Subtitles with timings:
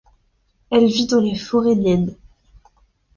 [0.71, 2.15] Elle vit dans les forêts naines.